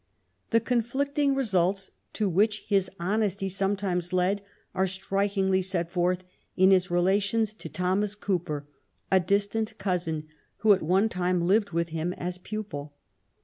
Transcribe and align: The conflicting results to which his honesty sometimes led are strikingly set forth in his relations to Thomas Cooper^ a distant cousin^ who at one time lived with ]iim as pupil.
The 0.49 0.59
conflicting 0.59 1.35
results 1.35 1.91
to 2.13 2.27
which 2.27 2.63
his 2.67 2.89
honesty 2.99 3.47
sometimes 3.49 4.11
led 4.11 4.41
are 4.73 4.87
strikingly 4.87 5.61
set 5.61 5.91
forth 5.91 6.23
in 6.57 6.71
his 6.71 6.89
relations 6.89 7.53
to 7.53 7.69
Thomas 7.69 8.15
Cooper^ 8.15 8.63
a 9.11 9.19
distant 9.19 9.77
cousin^ 9.77 10.23
who 10.61 10.73
at 10.73 10.81
one 10.81 11.07
time 11.07 11.45
lived 11.45 11.69
with 11.69 11.91
]iim 11.91 12.13
as 12.17 12.39
pupil. 12.39 12.95